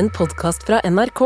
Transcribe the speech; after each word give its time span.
en 0.00 0.08
podkast 0.08 0.62
fra 0.64 0.78
NRK. 0.88 1.20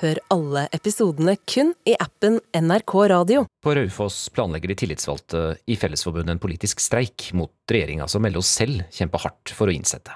Hør 0.00 0.18
alle 0.30 0.60
episodene 0.76 1.32
kun 1.50 1.72
i 1.88 1.96
appen 1.98 2.36
NRK 2.54 2.92
Radio. 3.10 3.40
På 3.64 3.72
Raufoss 3.74 4.28
planlegger 4.30 4.70
de 4.70 4.76
tillitsvalgte 4.78 5.40
i 5.66 5.74
Fellesforbundet 5.80 6.36
en 6.36 6.42
politisk 6.42 6.78
streik 6.84 7.32
mot 7.34 7.50
regjeringa 7.66 8.06
som 8.12 8.22
melder 8.22 8.46
selv 8.46 8.84
kjemper 8.94 9.24
hardt 9.24 9.54
for 9.56 9.66
å 9.66 9.74
innsette. 9.74 10.14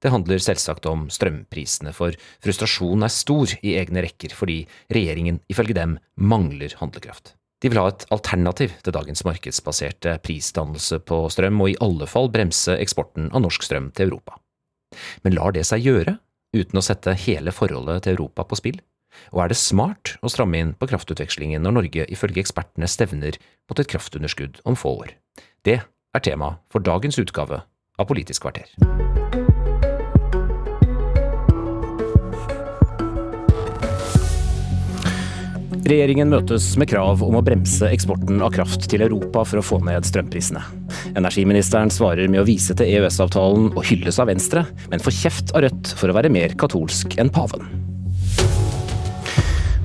Det 0.00 0.14
handler 0.14 0.40
selvsagt 0.40 0.88
om 0.88 1.04
strømprisene, 1.12 1.92
for 1.92 2.16
frustrasjonen 2.40 3.04
er 3.04 3.14
stor 3.18 3.52
i 3.60 3.76
egne 3.82 4.06
rekker 4.06 4.32
fordi 4.38 4.62
regjeringen 4.88 5.44
ifølge 5.52 5.76
dem 5.76 5.98
mangler 6.16 6.72
handlekraft. 6.80 7.34
De 7.60 7.68
vil 7.68 7.84
ha 7.84 7.92
et 7.92 8.08
alternativ 8.16 8.80
til 8.80 8.96
dagens 8.96 9.26
markedsbaserte 9.28 10.16
prisdannelse 10.24 11.04
på 11.04 11.26
strøm, 11.28 11.60
og 11.60 11.74
i 11.74 11.80
alle 11.84 12.08
fall 12.08 12.32
bremse 12.32 12.80
eksporten 12.80 13.28
av 13.28 13.44
norsk 13.44 13.68
strøm 13.68 13.92
til 13.92 14.08
Europa. 14.08 14.40
Men 15.20 15.36
lar 15.36 15.52
det 15.52 15.68
seg 15.68 15.84
gjøre, 15.84 16.16
uten 16.52 16.78
å 16.78 16.84
sette 16.84 17.14
hele 17.26 17.54
forholdet 17.54 18.04
til 18.06 18.16
Europa 18.16 18.46
på 18.48 18.58
spill? 18.60 18.80
Og 19.32 19.42
er 19.44 19.52
det 19.52 19.60
smart 19.60 20.16
å 20.24 20.30
stramme 20.32 20.60
inn 20.60 20.72
på 20.78 20.88
kraftutvekslingen 20.88 21.64
når 21.64 21.76
Norge 21.78 22.06
ifølge 22.12 22.40
ekspertene 22.44 22.88
stevner 22.88 23.36
mot 23.68 23.80
et 23.80 23.90
kraftunderskudd 23.92 24.62
om 24.68 24.78
få 24.78 24.96
år? 25.04 25.14
Det 25.66 25.80
er 25.82 26.24
tema 26.24 26.56
for 26.72 26.84
dagens 26.84 27.20
utgave 27.20 27.62
av 28.00 28.08
Politisk 28.08 28.46
kvarter. 28.46 28.68
Regjeringen 35.82 36.30
møtes 36.30 36.68
med 36.78 36.86
krav 36.92 37.24
om 37.26 37.34
å 37.34 37.42
bremse 37.42 37.88
eksporten 37.90 38.38
av 38.44 38.52
kraft 38.54 38.86
til 38.90 39.02
Europa 39.02 39.42
for 39.48 39.58
å 39.58 39.64
få 39.66 39.80
ned 39.82 40.06
strømprisene. 40.06 40.62
Energiministeren 41.18 41.90
svarer 41.90 42.30
med 42.30 42.44
å 42.44 42.46
vise 42.46 42.76
til 42.78 42.86
EØS-avtalen 43.00 43.72
og 43.72 43.82
hylles 43.90 44.22
av 44.22 44.30
Venstre, 44.30 44.62
men 44.92 45.02
får 45.02 45.18
kjeft 45.18 45.56
av 45.56 45.66
Rødt 45.66 45.96
for 45.98 46.12
å 46.12 46.18
være 46.20 46.30
mer 46.30 46.54
katolsk 46.54 47.18
enn 47.18 47.34
paven. 47.34 47.81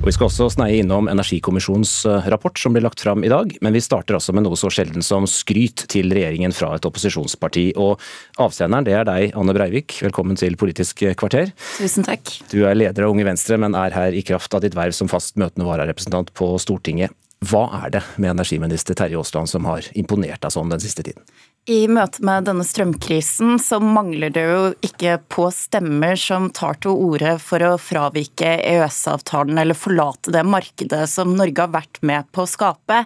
Vi 0.08 0.12
skal 0.14 0.30
også 0.30 0.46
sneie 0.54 0.78
innom 0.80 1.04
Energikommisjonens 1.12 1.90
eh, 2.08 2.28
rapport 2.32 2.56
som 2.56 2.72
blir 2.72 2.80
lagt 2.86 3.02
fram 3.04 3.20
i 3.26 3.28
dag, 3.28 3.50
men 3.60 3.74
vi 3.76 3.82
starter 3.84 4.16
altså 4.16 4.32
med 4.32 4.46
noe 4.46 4.56
så 4.56 4.70
sjelden 4.72 5.04
som 5.04 5.26
skryt 5.28 5.82
til 5.92 6.08
regjeringen 6.16 6.54
fra 6.56 6.70
et 6.78 6.88
opposisjonsparti. 6.88 7.66
Og 7.76 8.00
avsenderen 8.40 8.86
det 8.88 8.94
er 8.96 9.04
deg, 9.04 9.36
Anne 9.36 9.52
Breivik. 9.52 9.98
Velkommen 10.06 10.38
til 10.40 10.56
Politisk 10.56 11.04
kvarter. 11.20 11.52
Tusen 11.76 12.08
takk. 12.08 12.24
Du 12.48 12.62
er 12.62 12.78
leder 12.78 13.04
av 13.04 13.12
Unge 13.12 13.28
Venstre, 13.28 13.60
men 13.60 13.76
er 13.76 13.92
her 13.92 14.16
i 14.16 14.24
kraft 14.24 14.56
av 14.56 14.64
ditt 14.64 14.78
verv 14.78 14.96
som 14.96 15.12
fast 15.12 15.36
møtende 15.36 15.68
vararepresentant 15.68 16.32
på 16.40 16.54
Stortinget. 16.64 17.12
Hva 17.44 17.66
er 17.84 17.92
det 17.98 18.02
med 18.16 18.32
energiminister 18.32 18.96
Terje 18.96 19.20
Aasland 19.20 19.52
som 19.52 19.68
har 19.68 19.92
imponert 19.92 20.40
deg 20.40 20.56
sånn 20.56 20.72
den 20.72 20.80
siste 20.82 21.04
tiden? 21.04 21.20
I 21.68 21.82
møte 21.92 22.22
med 22.24 22.46
denne 22.48 22.64
strømkrisen 22.64 23.58
så 23.60 23.76
mangler 23.82 24.32
det 24.32 24.44
jo 24.48 24.60
ikke 24.88 25.18
på 25.28 25.50
stemmer 25.52 26.16
som 26.16 26.46
tar 26.56 26.78
til 26.80 26.94
orde 26.96 27.34
for 27.44 27.60
å 27.60 27.74
fravike 27.76 28.54
EØS-avtalen 28.56 29.60
eller 29.60 29.76
forlate 29.76 30.32
det 30.32 30.46
markedet 30.48 31.02
som 31.12 31.34
Norge 31.36 31.66
har 31.66 31.74
vært 31.74 32.00
med 32.00 32.30
på 32.32 32.46
å 32.46 32.48
skape. 32.48 33.02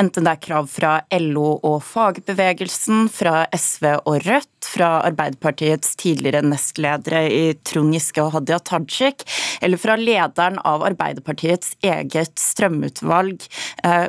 Enten 0.00 0.24
det 0.24 0.32
er 0.32 0.40
krav 0.46 0.70
fra 0.72 0.94
LO 1.12 1.58
og 1.60 1.84
fagbevegelsen, 1.84 3.10
fra 3.12 3.44
SV 3.52 3.90
og 3.98 4.24
Rødt, 4.24 4.55
fra 4.66 4.88
Arbeiderpartiets 5.06 5.96
tidligere 5.96 6.42
nestledere 6.46 7.22
i 7.32 7.54
Trond 7.66 7.94
Giske 7.94 8.22
og 8.24 8.32
Hadia 8.34 8.58
Tajik, 8.58 9.24
eller 9.60 9.80
fra 9.80 9.96
lederen 10.00 10.58
av 10.66 10.84
Arbeiderpartiets 10.86 11.76
eget 11.86 12.38
strømutvalg, 12.40 13.46
eh, 13.84 14.08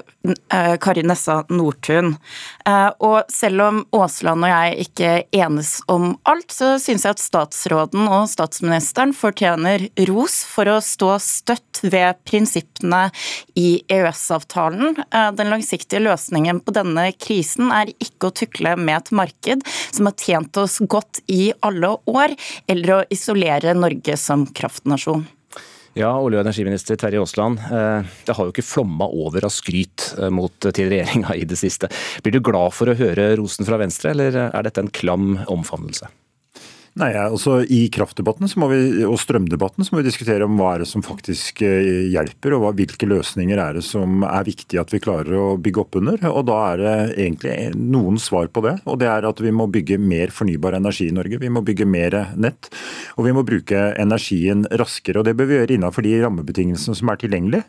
eh, 0.53 0.75
Kari 0.81 1.03
Nessa 1.03 1.43
Nordtun. 1.49 2.15
Eh, 2.65 2.89
og 2.99 3.31
selv 3.31 3.61
om 3.61 3.83
Aasland 3.95 4.43
og 4.43 4.51
jeg 4.51 4.87
ikke 4.87 5.11
enes 5.31 5.77
om 5.87 6.17
alt, 6.27 6.51
så 6.51 6.75
syns 6.81 7.05
jeg 7.05 7.17
at 7.17 7.23
statsråden 7.23 8.07
og 8.07 8.27
statsministeren 8.31 9.13
fortjener 9.15 9.87
ros 10.09 10.41
for 10.47 10.69
å 10.71 10.79
stå 10.83 11.15
støtt 11.23 11.83
ved 11.83 12.17
prinsippene 12.25 13.07
i 13.55 13.81
EØS-avtalen. 13.91 14.97
Den 15.37 15.51
langsiktige 15.51 16.01
løsningen 16.01 16.59
på 16.65 16.73
denne 16.73 17.11
krisen 17.13 17.71
er 17.73 17.91
ikke 18.01 18.29
å 18.29 18.35
tukle 18.41 18.73
med 18.79 18.97
et 18.97 19.11
marked 19.15 19.65
som 19.91 20.09
har 20.09 20.17
tjent 20.17 20.46
oss 20.55 20.79
godt 20.79 21.21
i 21.27 21.51
alle 21.65 21.95
år, 22.07 22.35
eller 22.67 22.93
å 22.95 23.03
isolere 23.13 23.75
Norge 23.75 24.15
som 24.17 24.45
kraftnasjon. 24.47 25.25
Ja, 25.97 26.11
olje- 26.21 26.37
og 26.37 26.45
energiminister 26.45 26.97
Terje 26.99 27.19
Aasland. 27.23 27.57
Eh, 27.73 28.05
det 28.27 28.35
har 28.37 28.45
jo 28.45 28.53
ikke 28.53 28.65
flomma 28.65 29.07
over 29.09 29.47
av 29.47 29.53
skryt 29.53 30.11
eh, 30.19 30.29
mot, 30.29 30.53
til 30.61 30.91
regjeringa 30.91 31.33
i 31.33 31.47
det 31.49 31.57
siste. 31.57 31.89
Blir 32.21 32.37
du 32.37 32.43
glad 32.45 32.75
for 32.77 32.91
å 32.91 32.97
høre 32.97 33.31
rosen 33.39 33.65
fra 33.65 33.79
Venstre, 33.81 34.13
eller 34.13 34.37
er 34.45 34.67
dette 34.67 34.83
en 34.83 34.93
klam 34.93 35.39
omfavnelse? 35.49 36.11
Nei, 36.97 37.11
altså 37.13 37.59
I 37.61 37.83
kraftdebatten 37.93 38.49
vi, 38.49 38.79
og 39.05 39.19
strømdebatten 39.21 39.85
så 39.85 39.93
må 39.93 40.01
vi 40.01 40.07
diskutere 40.07 40.47
om 40.47 40.55
hva 40.57 40.71
er 40.73 40.81
det 40.81 40.87
som 40.89 41.03
faktisk 41.05 41.61
eh, 41.65 42.07
hjelper, 42.09 42.55
og 42.55 42.63
hva, 42.63 42.71
hvilke 42.79 43.09
løsninger 43.09 43.59
er 43.61 43.77
det 43.77 43.83
som 43.85 44.23
er 44.25 44.47
viktig 44.47 44.79
at 44.81 44.93
vi 44.95 45.01
klarer 45.03 45.35
å 45.37 45.45
bygge 45.61 45.83
opp 45.83 45.99
under. 46.01 46.17
og 46.31 46.47
Da 46.49 46.57
er 46.71 46.81
det 46.81 46.95
egentlig 47.27 47.55
noen 47.77 48.17
svar 48.21 48.49
på 48.49 48.65
det. 48.65 48.79
og 48.85 48.97
det 49.03 49.11
er 49.11 49.29
at 49.29 49.43
Vi 49.45 49.53
må 49.53 49.69
bygge 49.69 49.99
mer 50.01 50.33
fornybar 50.33 50.79
energi 50.79 51.11
i 51.11 51.13
Norge. 51.13 51.37
Vi 51.37 51.53
må 51.53 51.61
bygge 51.61 51.85
mer 51.85 52.17
nett. 52.35 52.71
Og 53.17 53.27
vi 53.29 53.35
må 53.35 53.45
bruke 53.45 53.93
energien 53.93 54.65
raskere. 54.65 55.19
og 55.19 55.25
Det 55.25 55.37
bør 55.37 55.51
vi 55.51 55.59
gjøre 55.59 55.77
innenfor 55.77 56.01
de 56.01 56.17
rammebetingelsene 56.23 56.97
som 56.97 57.09
er 57.13 57.21
tilgjengelige. 57.21 57.65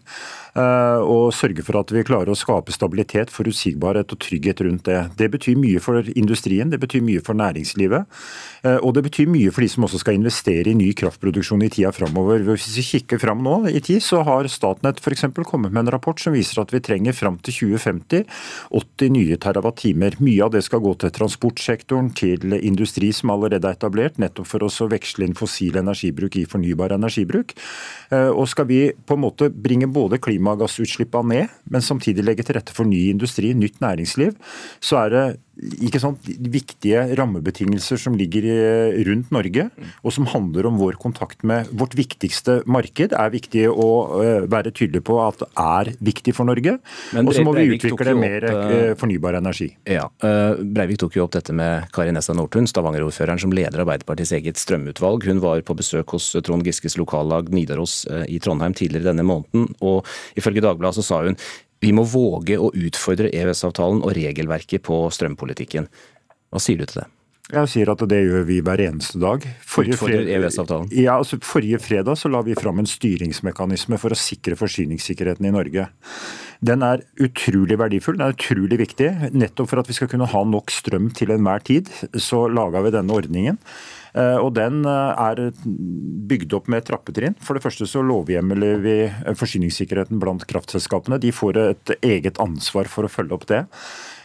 Eh, 0.57 1.01
og 1.05 1.35
sørge 1.37 1.63
for 1.67 1.79
at 1.81 1.93
vi 1.93 2.05
klarer 2.07 2.33
å 2.33 2.39
skape 2.39 2.73
stabilitet, 2.75 3.33
forutsigbarhet 3.35 4.13
og 4.15 4.21
trygghet 4.25 4.63
rundt 4.65 4.89
det. 4.89 5.01
Det 5.19 5.31
betyr 5.35 5.59
mye 5.61 5.83
for 5.83 6.03
industrien, 6.17 6.71
det 6.73 6.81
betyr 6.81 7.05
mye 7.05 7.23
for 7.25 7.39
næringslivet. 7.39 8.07
Eh, 8.65 8.79
og 8.79 8.95
det 8.97 9.05
betyr 9.07 9.18
mye 9.27 9.51
for 9.51 9.65
de 9.65 9.69
som 9.73 9.87
også 9.87 9.99
skal 10.03 10.19
investere 10.19 10.71
i 10.71 10.77
ny 10.79 10.93
kraftproduksjon 10.97 11.65
i 11.67 11.71
tida 11.73 11.91
framover. 11.97 12.45
Hvis 12.47 12.69
vi 12.77 12.85
kikker 12.87 13.19
fram 13.19 13.43
nå 13.43 13.57
i 13.73 13.81
tid, 13.83 14.03
så 14.05 14.23
har 14.27 14.47
Statnett 14.53 15.01
f.eks. 15.03 15.27
kommet 15.49 15.73
med 15.73 15.87
en 15.87 15.93
rapport 15.97 16.21
som 16.23 16.37
viser 16.37 16.61
at 16.63 16.71
vi 16.75 16.83
trenger 16.85 17.17
fram 17.17 17.41
til 17.43 17.57
2050 17.73 18.29
80 18.71 19.15
nye 19.17 19.39
terawattimer. 19.41 20.19
Mye 20.23 20.45
av 20.47 20.53
det 20.55 20.63
skal 20.67 20.83
gå 20.85 20.95
til 21.01 21.13
transportsektoren, 21.17 22.13
til 22.15 22.55
industri 22.61 23.11
som 23.17 23.33
allerede 23.35 23.67
er 23.67 23.79
etablert, 23.79 24.21
nettopp 24.23 24.51
for 24.53 24.69
oss 24.69 24.79
å 24.85 24.91
veksle 24.93 25.27
inn 25.27 25.37
fossil 25.39 25.81
energibruk 25.81 26.39
i 26.39 26.47
fornybar 26.49 26.95
energibruk. 26.97 27.57
Eh, 28.13 28.31
og 28.31 28.47
skal 28.51 28.69
vi 28.71 28.81
på 28.93 29.17
en 29.17 29.25
måte 29.25 29.51
bringe 29.51 29.91
både 29.91 30.21
klimagassutslippene 30.23 31.35
ned, 31.35 31.59
men 31.73 31.85
samtidig 31.85 32.25
legge 32.25 32.47
til 32.47 32.59
rette 32.59 32.75
for 32.75 32.89
ny 32.89 33.09
industri, 33.13 33.55
nytt 33.57 33.81
næringsliv, 33.85 34.37
så 34.81 35.05
er 35.05 35.15
det 35.15 35.27
ikke 35.59 36.01
sant, 36.03 36.27
viktige 36.53 37.03
rammebetingelser 37.19 38.01
som 38.01 38.17
ligger 38.19 38.47
rundt 39.09 39.33
Norge, 39.35 39.69
og 40.03 40.15
som 40.15 40.29
handler 40.31 40.69
om 40.69 40.79
vår 40.81 40.99
kontakt 41.03 41.45
med 41.47 41.71
vårt 41.79 41.97
viktigste 41.99 42.61
marked, 42.69 43.15
er 43.17 43.33
viktig 43.33 43.65
å 43.71 43.89
eh, 44.23 44.47
være 44.51 44.73
tydelig 44.75 45.03
på 45.09 45.19
at 45.23 45.43
det 45.43 45.49
er 45.63 45.93
viktig 46.05 46.35
for 46.37 46.49
Norge. 46.49 46.77
Og 47.19 47.33
så 47.35 47.45
må 47.47 47.55
vi 47.57 47.67
utvikle 47.75 48.15
mer 48.19 48.47
eh, 48.51 48.95
fornybar 48.99 49.39
energi. 49.41 49.71
Ja, 49.89 50.07
eh, 50.25 50.63
Breivik 50.63 51.01
tok 51.03 51.19
jo 51.19 51.27
opp 51.27 51.35
dette 51.37 51.55
med 51.57 51.89
Kari 51.95 52.15
Nessa 52.15 52.37
Nordtun, 52.37 52.69
Stavanger-ordføreren 52.71 53.43
som 53.43 53.55
leder 53.55 53.83
Arbeiderpartiets 53.85 54.35
eget 54.39 54.61
strømutvalg. 54.61 55.27
Hun 55.29 55.43
var 55.45 55.63
på 55.67 55.77
besøk 55.79 56.17
hos 56.17 56.31
Trond 56.47 56.67
Giskes 56.67 56.99
lokallag 57.01 57.53
Nidaros 57.55 58.01
i 58.29 58.39
Trondheim 58.43 58.77
tidligere 58.79 59.11
denne 59.11 59.27
måneden, 59.27 59.73
og 59.85 60.07
ifølge 60.39 60.63
Dagbladet 60.65 61.01
så 61.01 61.07
sa 61.07 61.23
hun 61.27 61.39
vi 61.81 61.93
må 61.95 62.05
våge 62.09 62.59
å 62.59 62.73
utfordre 62.75 63.31
EØS-avtalen 63.31 64.03
og 64.03 64.17
regelverket 64.19 64.83
på 64.87 65.05
strømpolitikken. 65.15 65.87
Hva 66.51 66.63
sier 66.63 66.81
du 66.81 66.89
til 66.89 67.03
det? 67.03 67.09
Jeg 67.49 67.69
sier 67.73 67.89
at 67.89 68.03
det 68.11 68.19
gjør 68.27 68.43
vi 68.45 68.59
hver 68.61 68.81
eneste 68.85 69.17
dag. 69.23 69.45
Forrige, 69.65 69.97
fred... 69.97 70.27
ja, 70.93 71.15
altså 71.17 71.39
forrige 71.41 71.79
fredag 71.81 72.19
så 72.21 72.29
la 72.29 72.43
vi 72.45 72.57
fram 72.59 72.83
en 72.83 72.89
styringsmekanisme 72.89 73.97
for 74.01 74.13
å 74.13 74.19
sikre 74.21 74.59
forsyningssikkerheten 74.61 75.49
i 75.49 75.55
Norge. 75.55 75.87
Den 76.61 76.83
er 76.85 77.07
utrolig 77.25 77.79
verdifull, 77.81 78.19
den 78.19 78.27
er 78.27 78.37
utrolig 78.37 78.81
viktig. 78.83 79.09
Nettopp 79.33 79.71
for 79.71 79.81
at 79.81 79.89
vi 79.89 79.97
skal 79.97 80.11
kunne 80.13 80.29
ha 80.29 80.43
nok 80.45 80.75
strøm 80.75 81.09
til 81.17 81.33
enhver 81.33 81.65
tid, 81.65 81.89
så 82.21 82.45
laga 82.53 82.83
vi 82.85 82.93
denne 82.93 83.17
ordningen. 83.17 83.57
Eh, 84.13 84.37
og 84.43 84.53
Den 84.59 84.83
eh, 84.89 85.25
er 85.25 85.43
bygd 86.29 86.53
opp 86.59 86.69
med 86.69 86.85
trappetrinn. 86.89 87.39
For 87.45 87.57
det 87.57 87.65
første 87.65 87.89
så 87.89 88.05
lovhjemler 88.05 88.85
vi 88.85 88.97
forsyningssikkerheten 89.39 90.21
blant 90.21 90.45
kraftselskapene. 90.51 91.21
De 91.23 91.33
får 91.33 91.63
et 91.65 91.97
eget 92.03 92.41
ansvar 92.45 92.91
for 92.93 93.09
å 93.09 93.13
følge 93.13 93.39
opp 93.39 93.49
det. 93.49 93.65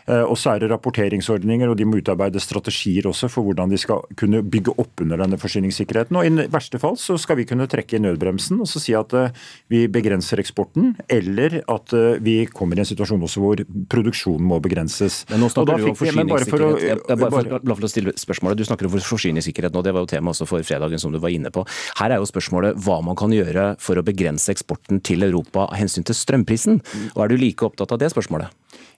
Eh, 0.10 0.24
og 0.24 0.36
så 0.40 0.54
er 0.54 0.64
det 0.64 0.72
rapporteringsordninger, 0.74 1.70
og 1.70 1.78
de 1.80 1.88
må 1.88 2.00
utarbeide 2.02 2.42
strategier 2.44 3.08
også 3.08 3.30
for 3.32 3.48
hvordan 3.48 3.72
de 3.72 3.80
skal 3.80 4.04
kunne 4.20 4.42
bygge 4.44 4.76
opp 4.82 5.04
under 5.04 5.22
denne 5.24 5.40
forsyningssikkerheten. 5.40 6.18
Og 6.20 6.28
I 6.28 6.48
verste 6.52 6.82
fall 6.82 6.98
så 7.00 7.18
skal 7.22 7.40
vi 7.40 7.48
kunne 7.50 7.70
trekke 7.72 7.98
i 7.98 8.04
nødbremsen 8.04 8.60
og 8.64 8.70
så 8.70 8.82
si 8.84 8.96
at 8.98 9.16
eh, 9.18 9.32
vi 9.72 9.86
begrenser 9.92 10.42
eksporten, 10.44 10.94
eller 11.12 11.62
at 11.62 11.96
eh, 11.96 12.20
vi 12.24 12.38
kommer 12.52 12.80
i 12.80 12.84
en 12.84 12.90
situasjon 12.90 13.24
også 13.24 13.44
hvor 13.44 13.64
produksjonen 13.92 14.48
må 14.50 14.60
begrenses. 14.64 15.24
Men 15.32 15.44
nå 15.46 15.52
snakker 15.54 15.84
du 15.84 15.90
om 15.92 16.00
forsyningssikkerhet. 16.00 17.06
Bare 17.14 17.32
for, 17.32 17.54
bare 17.60 17.78
for 17.80 17.88
å 17.88 17.92
stille 17.92 18.16
spørsmålet, 18.20 18.60
Du 18.60 18.68
snakker 18.68 18.88
om 18.88 18.98
forsyningssikkerhet 18.98 19.76
nå, 19.76 19.84
det 19.86 19.94
var 19.96 20.06
jo 20.06 20.12
tema 20.12 20.34
også 20.34 20.48
for 20.50 20.66
fredagen 20.68 21.02
som 21.02 21.14
du 21.14 21.20
var 21.24 21.34
inne 21.34 21.52
på. 21.54 21.64
Her 22.00 22.16
er 22.16 22.22
jo 22.22 22.28
spørsmålet 22.30 22.78
hva 22.84 23.00
man 23.06 23.18
kan 23.20 23.34
gjøre 23.34 23.74
for 23.84 24.00
å 24.00 24.06
begrense 24.06 24.52
eksporten 24.54 25.02
til 25.06 25.26
Europa 25.26 25.68
av 25.70 25.78
hensyn 25.80 26.06
til 26.08 26.18
strømprisen. 26.18 26.82
Og 27.14 27.24
Er 27.24 27.32
du 27.32 27.40
like 27.40 27.66
opptatt 27.66 27.94
av 27.96 28.02
det 28.02 28.12
spørsmålet? 28.14 28.52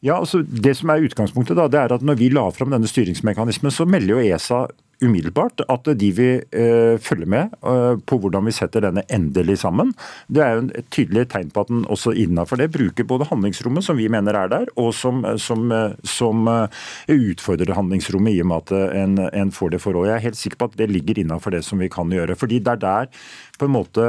Ja, 0.05 0.19
altså 0.21 0.43
Det 0.45 0.75
som 0.77 0.91
er 0.93 1.05
utgangspunktet, 1.07 1.57
da, 1.57 1.67
det 1.71 1.81
er 1.81 1.95
at 1.95 2.05
når 2.05 2.19
vi 2.19 2.29
la 2.33 2.45
fram 2.53 2.73
denne 2.73 2.89
styringsmekanismen, 2.89 3.73
så 3.73 3.87
melder 3.89 4.15
jo 4.15 4.25
ESA 4.35 4.65
umiddelbart 5.03 5.59
at 5.67 5.89
de 5.99 6.09
vil 6.15 6.43
uh, 6.55 6.95
følge 7.03 7.27
med 7.27 7.51
uh, 7.65 7.97
på 7.99 8.19
hvordan 8.21 8.45
vi 8.47 8.53
setter 8.55 8.85
denne 8.85 9.03
endelig 9.11 9.57
sammen. 9.63 9.91
Det 10.31 10.43
er 10.43 10.53
jo 10.55 10.61
et 10.79 10.87
tydelig 10.93 11.25
tegn 11.33 11.51
på 11.51 11.65
at 11.65 11.71
den 11.71 11.83
også 11.91 12.13
innenfor 12.15 12.61
det 12.61 12.69
bruker 12.71 13.07
både 13.07 13.27
handlingsrommet, 13.27 13.83
som 13.83 13.99
vi 13.99 14.07
mener 14.11 14.37
er 14.39 14.51
der, 14.51 14.71
og 14.79 14.93
som, 14.95 15.23
som, 15.41 15.67
som 16.07 16.47
utfordrer 17.11 17.75
handlingsrommet 17.75 18.37
i 18.37 18.41
og 18.45 18.49
med 18.51 18.63
at 18.63 18.95
en, 19.01 19.19
en 19.27 19.51
får 19.51 19.75
det 19.75 19.81
forholdet. 19.83 20.13
Jeg 20.13 20.21
er 20.21 20.27
helt 20.29 20.39
sikker 20.39 20.61
på 20.61 20.69
at 20.71 20.79
det 20.79 20.89
ligger 20.93 21.19
innenfor 21.21 21.55
det 21.55 21.65
som 21.67 21.81
vi 21.81 21.91
kan 21.91 22.11
gjøre. 22.13 22.37
fordi 22.39 22.61
det 22.63 22.77
er 22.77 22.83
der 22.85 23.11
på 23.59 23.67
en 23.67 23.75
måte 23.75 24.05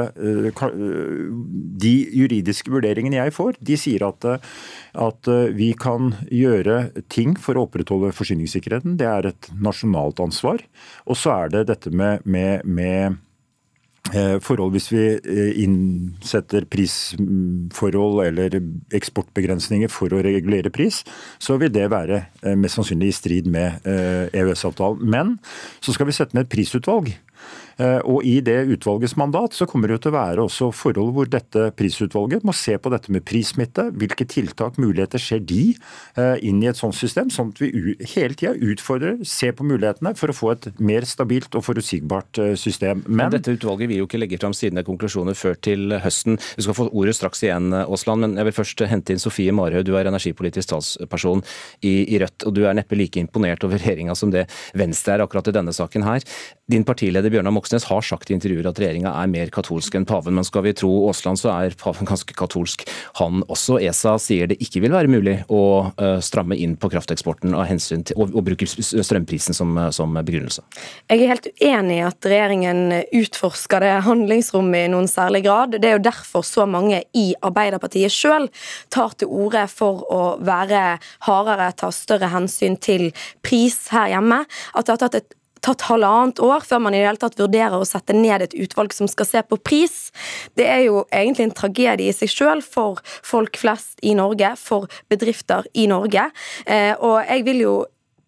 De 1.81 1.93
juridiske 2.13 2.71
vurderingene 2.71 3.19
jeg 3.19 3.33
får, 3.35 3.59
de 3.63 3.77
sier 3.79 4.05
at, 4.07 4.27
at 4.97 5.29
vi 5.55 5.71
kan 5.77 6.13
gjøre 6.31 7.03
ting 7.11 7.35
for 7.39 7.57
å 7.57 7.67
opprettholde 7.67 8.13
forsyningssikkerheten. 8.15 8.97
Det 8.99 9.07
er 9.09 9.31
et 9.31 9.49
nasjonalt 9.61 10.19
ansvar. 10.23 10.63
Og 11.05 11.17
så 11.19 11.33
er 11.43 11.53
det 11.53 11.67
dette 11.71 11.91
med, 11.93 12.25
med, 12.25 12.65
med 12.65 13.17
eh, 14.13 14.37
forhold 14.43 14.75
hvis 14.75 14.89
vi 14.93 15.03
eh, 15.15 15.51
innsetter 15.63 16.67
prisforhold 16.71 18.23
eller 18.27 18.59
eksportbegrensninger 18.97 19.91
for 19.91 20.13
å 20.13 20.23
regulere 20.25 20.73
pris, 20.73 21.03
så 21.39 21.59
vil 21.61 21.73
det 21.73 21.89
være 21.93 22.23
eh, 22.43 22.57
mest 22.59 22.79
sannsynlig 22.79 23.11
i 23.13 23.19
strid 23.19 23.51
med 23.51 23.87
EØS-avtalen. 23.87 25.03
Men 25.07 25.37
så 25.79 25.95
skal 25.95 26.09
vi 26.09 26.17
sette 26.17 26.37
ned 26.37 26.47
et 26.47 26.53
prisutvalg. 26.53 27.15
Eh, 27.77 27.99
og 28.09 28.25
I 28.25 28.39
det 28.45 28.57
utvalgets 28.73 29.15
mandat 29.19 29.53
så 29.53 29.67
kommer 29.69 29.91
det 29.91 29.99
til 30.03 30.11
å 30.11 30.17
være 30.17 30.45
også 30.47 30.69
forhold 30.73 31.13
hvor 31.15 31.29
dette 31.29 31.69
prisutvalget 31.77 32.45
må 32.47 32.55
se 32.57 32.77
på 32.81 32.91
dette 32.93 33.13
med 33.13 33.25
prissmitte. 33.27 33.87
Hvilke 33.97 34.25
tiltak, 34.29 34.79
muligheter 34.81 35.21
ser 35.21 35.43
de 35.45 35.75
eh, 36.17 36.35
inn 36.45 36.61
i 36.63 36.69
et 36.71 36.79
sånt 36.79 36.97
system, 36.97 37.29
sånn 37.33 37.53
at 37.53 37.61
vi 37.61 37.95
hele 38.15 38.37
tida 38.37 38.55
utfordrer, 38.55 39.19
ser 39.27 39.53
på 39.57 39.67
mulighetene 39.67 40.15
for 40.17 40.33
å 40.33 40.37
få 40.37 40.51
et 40.55 40.69
mer 40.81 41.05
stabilt 41.07 41.55
og 41.57 41.65
forutsigbart 41.67 42.33
system. 42.37 42.57
system. 42.57 43.03
Men, 43.07 43.31
Dette 43.33 43.53
utvalget 43.53 43.91
vil 43.91 44.01
jo 44.01 44.07
ikke 44.09 44.21
legge 44.21 44.39
fram 44.41 44.55
sine 44.57 44.83
konklusjoner 44.87 45.37
før 45.37 45.57
til 45.61 45.93
høsten. 46.01 46.39
Du 46.57 46.65
skal 46.65 46.77
få 46.77 46.87
ordet 46.89 47.15
straks 47.17 47.43
igjen, 47.45 47.69
Aasland, 47.83 48.25
men 48.25 48.37
jeg 48.39 48.49
vil 48.49 48.57
først 48.57 48.83
hente 48.89 49.13
inn 49.13 49.21
Sofie 49.21 49.53
Marhaug. 49.55 49.85
Du 49.87 49.93
er 49.97 50.09
energipolitisk 50.09 50.73
talsperson 50.73 51.43
i, 51.85 52.07
i 52.07 52.21
Rødt, 52.21 52.47
og 52.47 52.57
du 52.57 52.63
er 52.65 52.77
neppe 52.77 52.97
like 52.97 53.21
imponert 53.21 53.65
over 53.67 53.79
regjeringa 53.81 54.17
som 54.17 54.33
det 54.33 54.47
Venstre 54.77 55.17
er 55.17 55.25
akkurat 55.25 55.49
i 55.51 55.55
denne 55.55 55.73
saken 55.75 56.05
her. 56.07 56.25
Din 56.67 56.85
partileder 56.87 57.31
Bjørnar 57.31 57.53
Moxnes 57.55 57.66
har 57.73 58.01
sagt 58.05 58.31
i 58.31 58.35
intervjuer 58.35 58.67
at 58.69 58.79
regjeringa 58.79 59.11
er 59.11 59.29
mer 59.31 59.51
katolsk 59.53 59.95
enn 59.97 60.07
paven, 60.07 60.35
men 60.37 60.45
skal 60.47 60.63
vi 60.65 60.73
tro 60.77 60.89
Aasland 61.09 61.39
så 61.41 61.51
er 61.53 61.75
paven 61.79 62.07
ganske 62.07 62.33
katolsk 62.37 62.85
han 63.19 63.43
også. 63.47 63.79
ESA 63.87 64.15
sier 64.21 64.49
det 64.49 64.59
ikke 64.63 64.81
vil 64.85 64.95
være 64.95 65.11
mulig 65.11 65.35
å 65.53 65.61
uh, 65.89 66.17
stramme 66.23 66.57
inn 66.57 66.75
på 66.79 66.89
krafteksporten 66.93 67.55
av 67.57 67.67
hensyn 67.69 68.05
til, 68.07 68.17
og, 68.17 68.33
og 68.35 68.45
bruke 68.47 68.67
strømprisen 68.67 69.57
som, 69.57 69.75
som, 69.95 70.15
begrunnelse. 70.17 70.63
Jeg 71.11 71.21
er 71.21 71.33
helt 71.33 71.49
uenig 71.61 71.99
i 71.99 72.05
at 72.07 72.29
regjeringen 72.29 72.81
utforsker 73.19 73.83
det 73.83 73.93
handlingsrommet 74.07 74.87
i 74.87 74.91
noen 74.93 75.09
særlig 75.11 75.43
grad. 75.45 75.77
Det 75.77 75.91
er 75.91 75.97
jo 75.97 76.05
derfor 76.07 76.45
så 76.47 76.65
mange 76.69 77.03
i 77.17 77.27
Arbeiderpartiet 77.45 78.13
sjøl 78.13 78.49
tar 78.93 79.15
til 79.19 79.31
orde 79.31 79.65
for 79.71 80.05
å 80.13 80.21
være 80.43 80.97
hardere, 81.27 81.71
ta 81.77 81.91
større 81.93 82.31
hensyn 82.33 82.77
til 82.81 83.09
pris 83.45 83.87
her 83.93 84.11
hjemme. 84.15 84.43
At 84.73 84.87
det 84.87 84.95
har 84.95 85.03
tatt 85.05 85.19
et 85.21 85.36
tatt 85.67 85.87
halvannet 85.89 86.41
år 86.43 86.65
før 86.67 86.81
man 86.83 86.95
i 86.95 87.01
det 87.01 87.09
hele 87.09 87.21
tatt 87.21 87.37
vurderer 87.39 87.77
å 87.77 87.87
sette 87.87 88.15
ned 88.15 88.45
et 88.45 88.55
utvalg 88.57 88.95
som 88.95 89.09
skal 89.11 89.29
se 89.29 89.43
på 89.43 89.59
pris. 89.59 89.97
Det 90.57 90.67
er 90.67 90.85
jo 90.87 91.03
egentlig 91.11 91.49
en 91.49 91.57
tragedie 91.57 92.11
i 92.11 92.15
seg 92.15 92.31
sjøl 92.31 92.63
for 92.65 93.03
folk 93.25 93.59
flest 93.59 94.01
i 94.05 94.15
Norge, 94.17 94.53
for 94.59 94.87
bedrifter 95.11 95.67
i 95.75 95.87
Norge. 95.91 96.29
Eh, 96.65 96.93
og 96.97 97.19
jeg 97.25 97.47
vil 97.47 97.63
jo 97.65 97.75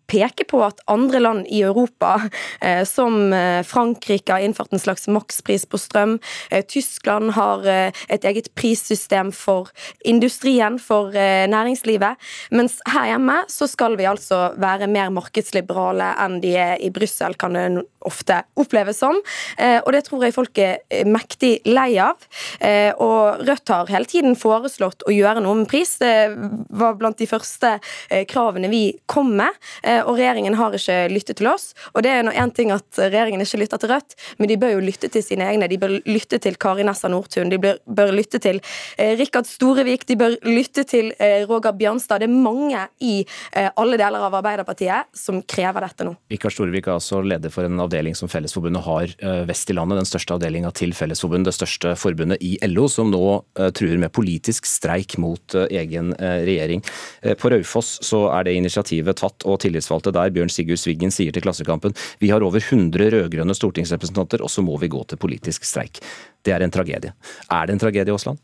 peke 0.09 0.45
på 0.49 0.61
at 0.65 0.81
andre 0.89 1.21
land 1.21 1.47
i 1.49 1.61
Europa, 1.65 2.15
eh, 2.61 2.83
som 2.87 3.33
eh, 3.33 3.61
Frankrike, 3.67 4.33
har 4.33 4.43
innført 4.43 4.73
en 4.73 4.81
slags 4.81 5.07
makspris 5.11 5.65
på 5.69 5.79
strøm. 5.79 6.17
Eh, 6.49 6.65
Tyskland 6.65 7.33
har 7.37 7.65
et 7.69 8.25
eget 8.25 8.49
prissystem 8.57 9.31
for 9.35 9.69
industrien, 10.07 10.79
for 10.79 11.13
næringslivet. 11.13 12.17
Mens 12.55 12.77
her 12.89 13.09
hjemme 13.11 13.35
så 13.51 13.67
skal 13.69 13.97
vi 13.99 14.07
altså 14.09 14.53
være 14.59 14.87
mer 14.91 15.11
markedsliberale 15.13 16.11
enn 16.23 16.39
de 16.43 16.53
er 16.57 16.75
i 16.83 16.89
Brussel, 16.93 17.35
kan 17.39 17.55
det 17.57 17.83
ofte 18.07 18.39
oppleves 18.59 18.99
som. 19.01 19.17
Og 19.59 19.89
det 19.93 20.03
tror 20.07 20.23
jeg 20.25 20.35
folk 20.35 20.61
er 20.61 21.05
mektig 21.09 21.51
lei 21.67 21.99
av. 22.01 22.21
Og 23.03 23.43
Rødt 23.47 23.73
har 23.73 23.91
hele 23.91 24.09
tiden 24.09 24.37
foreslått 24.39 25.03
å 25.07 25.13
gjøre 25.13 25.43
noe 25.43 25.61
med 25.61 25.69
pris. 25.71 25.97
Det 26.01 26.13
var 26.79 26.97
blant 26.99 27.19
de 27.19 27.27
første 27.29 27.75
kravene 28.31 28.71
vi 28.71 28.83
kom 29.11 29.33
med. 29.41 29.59
Eh, 29.99 30.07
og 30.07 30.17
regjeringen 30.19 30.57
har 30.59 30.75
ikke 30.75 30.97
lyttet 31.11 31.39
til 31.39 31.49
oss. 31.51 31.71
Og 31.93 32.03
det 32.05 32.13
er 32.13 32.25
nå 32.25 32.33
én 32.33 32.53
ting 32.55 32.71
at 32.73 32.99
regjeringen 32.99 33.43
ikke 33.43 33.61
lytter 33.63 33.81
til 33.81 33.91
Rødt, 33.93 34.15
men 34.39 34.49
de 34.51 34.57
bør 34.59 34.75
jo 34.75 34.83
lytte 34.83 35.09
til 35.11 35.23
sine 35.25 35.47
egne. 35.49 35.69
De 35.69 35.79
bør 35.81 35.97
lytte 36.07 36.39
til 36.41 36.57
Kari 36.59 36.85
Nessa 36.87 37.09
Nordtun, 37.11 37.51
de 37.51 37.59
bør, 37.61 37.79
bør 37.85 38.13
lytte 38.15 38.41
til 38.41 38.61
eh, 38.97 39.15
Rikard 39.19 39.47
Storevik, 39.49 40.05
de 40.09 40.17
bør 40.19 40.37
lytte 40.47 40.85
til 40.89 41.11
eh, 41.17 41.45
Roger 41.49 41.75
Bjørnstad. 41.77 42.23
Det 42.23 42.29
er 42.29 42.35
mange 42.35 42.85
i 43.05 43.15
eh, 43.21 43.69
alle 43.79 43.99
deler 43.99 44.27
av 44.27 44.37
Arbeiderpartiet 44.39 45.09
som 45.17 45.41
krever 45.49 45.85
dette 45.87 46.07
nå. 46.07 46.15
Rikard 46.31 46.55
Storevik 46.55 46.89
er 46.89 46.97
altså 46.97 47.21
leder 47.25 47.53
for 47.53 47.67
en 47.67 47.81
avdeling 47.83 48.17
som 48.17 48.31
Fellesforbundet 48.31 48.85
har 48.85 49.15
eh, 49.17 49.43
vest 49.49 49.71
i 49.71 49.77
landet, 49.77 50.01
den 50.01 50.09
største 50.09 50.37
avdelinga 50.37 50.73
til 50.77 50.93
Fellesforbundet, 50.97 51.49
det 51.49 51.57
største 51.57 51.95
forbundet 51.99 52.43
i 52.45 52.55
LO, 52.69 52.87
som 52.91 53.11
nå 53.13 53.23
eh, 53.59 53.71
truer 53.75 53.99
med 54.01 54.13
politisk 54.15 54.67
streik 54.69 55.17
mot 55.19 55.55
egen 55.69 56.11
regjering. 56.19 56.81
På 57.39 57.49
Raufoss 57.51 57.97
så 58.05 58.19
er 58.33 58.45
det 58.45 58.53
initiativet 58.57 59.17
tatt, 59.19 59.45
og 59.49 59.59
tillitsvalgte 59.63 59.88
tillitsvalgte 59.89 60.13
der, 60.13 60.33
Bjørn 60.33 60.51
Sigurd 60.53 60.79
Sviggen, 60.79 61.11
sier 61.11 61.33
til 61.33 61.43
Klassekampen 61.43 61.95
vi 62.19 62.29
har 62.29 62.43
over 62.43 62.59
100 62.59 63.11
rød-grønne 63.11 63.55
stortingsrepresentanter, 63.55 64.41
og 64.41 64.49
så 64.49 64.61
må 64.61 64.77
vi 64.77 64.89
gå 64.89 65.03
til 65.07 65.17
politisk 65.17 65.65
streik. 65.65 66.01
Det 66.43 66.53
er 66.53 66.61
en 66.61 66.71
tragedie. 66.71 67.13
Er 67.49 67.65
det 67.65 67.73
en 67.73 67.79
tragedie, 67.79 68.13
Aasland? 68.13 68.39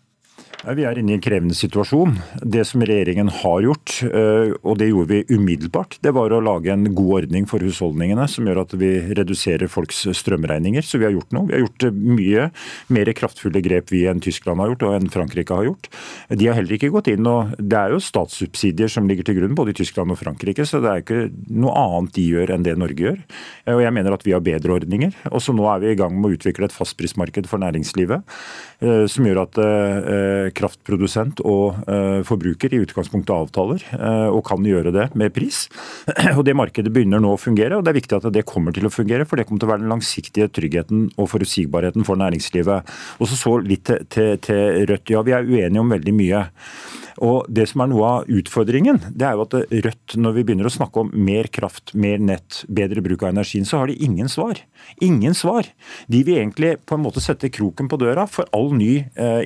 Vi 0.66 0.82
er 0.82 0.98
inne 0.98 1.14
i 1.14 1.16
en 1.20 1.22
krevende 1.22 1.54
situasjon. 1.54 2.16
Det 2.42 2.64
som 2.66 2.82
regjeringen 2.82 3.28
har 3.30 3.60
gjort, 3.62 4.00
eh, 4.08 4.54
og 4.66 4.80
det 4.80 4.88
gjorde 4.90 5.12
vi 5.12 5.36
umiddelbart, 5.38 6.00
det 6.02 6.14
var 6.16 6.34
å 6.34 6.42
lage 6.42 6.72
en 6.74 6.88
god 6.90 7.12
ordning 7.20 7.46
for 7.46 7.62
husholdningene 7.62 8.26
som 8.28 8.48
gjør 8.50 8.64
at 8.64 8.74
vi 8.74 8.90
reduserer 9.14 9.70
folks 9.70 10.08
strømregninger. 10.18 10.82
Så 10.82 10.98
vi 10.98 11.06
har 11.06 11.14
gjort 11.14 11.36
noe. 11.38 11.46
Vi 11.46 11.54
har 11.54 11.62
gjort 11.68 11.86
eh, 11.86 11.94
mye 11.94 12.48
mer 12.90 13.12
kraftfulle 13.14 13.62
grep 13.62 13.94
vi 13.94 14.08
enn 14.10 14.24
Tyskland 14.26 14.64
har 14.64 14.72
gjort 14.72 14.88
og 14.88 14.96
enn 14.98 15.12
Frankrike 15.14 15.54
har 15.54 15.68
gjort. 15.70 15.92
De 16.34 16.50
har 16.50 16.58
heller 16.58 16.80
ikke 16.80 16.90
gått 16.96 17.12
inn 17.14 17.30
og 17.30 17.54
Det 17.62 17.78
er 17.78 17.94
jo 17.94 18.02
statssubsidier 18.02 18.90
som 18.90 19.06
ligger 19.06 19.28
til 19.28 19.38
grunn 19.38 19.54
både 19.58 19.76
i 19.76 19.78
Tyskland 19.78 20.16
og 20.16 20.18
Frankrike, 20.18 20.66
så 20.66 20.82
det 20.82 20.90
er 20.90 21.04
ikke 21.04 21.22
noe 21.54 21.76
annet 21.78 22.16
de 22.18 22.26
gjør 22.26 22.56
enn 22.56 22.66
det 22.66 22.74
Norge 22.80 23.06
gjør. 23.06 23.22
Og 23.70 23.84
jeg 23.86 23.94
mener 23.94 24.18
at 24.18 24.26
vi 24.26 24.34
har 24.34 24.42
bedre 24.42 24.74
ordninger. 24.80 25.14
Og 25.30 25.44
så 25.46 25.54
nå 25.54 25.66
er 25.70 25.84
vi 25.84 25.94
i 25.94 26.00
gang 26.00 26.18
med 26.18 26.32
å 26.32 26.40
utvikle 26.40 26.70
et 26.70 26.76
fastprismarked 26.76 27.46
for 27.50 27.62
næringslivet 27.62 28.26
eh, 28.82 29.06
som 29.12 29.30
gjør 29.30 29.44
at 29.46 29.62
kraftprodusent 30.56 31.42
og 31.46 31.82
eh, 31.92 32.22
forbruker 32.28 32.74
i 32.74 32.82
utgangspunktet 32.84 33.34
avtaler, 33.36 33.86
eh, 33.98 34.28
og 34.32 34.44
kan 34.48 34.66
gjøre 34.66 34.94
det 34.96 35.10
med 35.18 35.34
pris. 35.36 35.66
Og 36.36 36.44
Det 36.46 36.56
markedet 36.58 36.92
begynner 36.94 37.22
nå 37.22 37.34
å 37.36 37.40
fungere, 37.40 37.78
og 37.78 37.86
det 37.86 37.92
er 37.92 37.98
viktig 38.00 38.18
at 38.18 38.28
det 38.34 38.44
kommer 38.48 38.74
til 38.76 38.88
å 38.88 38.92
fungere. 38.94 39.26
For 39.28 39.40
det 39.40 39.46
kommer 39.48 39.62
til 39.62 39.70
å 39.70 39.74
være 39.74 39.84
den 39.84 39.92
langsiktige 39.92 40.50
tryggheten 40.54 41.08
og 41.22 41.30
forutsigbarheten 41.32 42.06
for 42.08 42.20
næringslivet. 42.20 42.92
Og 43.20 43.32
så 43.32 43.56
litt 43.64 43.86
til, 43.88 44.04
til, 44.12 44.36
til 44.44 44.86
Rødt. 44.90 45.14
Ja, 45.14 45.24
vi 45.26 45.36
er 45.36 45.48
uenige 45.48 45.82
om 45.82 45.94
veldig 45.94 46.16
mye. 46.16 46.46
Og 47.24 47.48
Det 47.48 47.68
som 47.70 47.84
er 47.84 47.92
noe 47.92 48.08
av 48.08 48.32
utfordringen, 48.32 49.00
det 49.16 49.28
er 49.28 49.38
jo 49.38 49.46
at 49.46 49.56
Rødt, 49.86 50.18
når 50.20 50.36
vi 50.36 50.44
begynner 50.48 50.68
å 50.68 50.74
snakke 50.74 51.06
om 51.06 51.12
mer 51.14 51.48
kraft, 51.48 51.94
mer 51.96 52.20
nett, 52.20 52.64
bedre 52.68 53.04
bruk 53.06 53.24
av 53.24 53.32
energien, 53.32 53.68
så 53.68 53.82
har 53.82 53.92
de 53.92 53.98
ingen 54.04 54.28
svar. 54.32 54.60
Ingen 55.04 55.36
svar. 55.38 55.70
De 56.12 56.24
vil 56.28 56.42
egentlig 56.42 56.76
på 56.84 56.98
en 56.98 57.06
måte 57.06 57.24
sette 57.24 57.52
kroken 57.54 57.88
på 57.92 58.00
døra 58.02 58.28
for 58.28 58.50
all 58.56 58.74
ny 58.76 59.06
eh, 59.16 59.42